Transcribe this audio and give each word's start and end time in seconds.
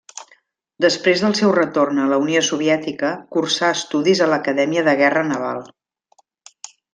Després 0.85 1.19
del 1.25 1.35
seu 1.39 1.51
retorn 1.57 1.99
a 2.03 2.07
la 2.11 2.17
Unió 2.23 2.41
Soviètica, 2.47 3.11
cursà 3.37 3.69
estudis 3.77 4.23
a 4.27 4.31
l'Acadèmia 4.33 4.87
de 4.89 4.97
Guerra 5.03 5.27
Naval. 5.29 5.63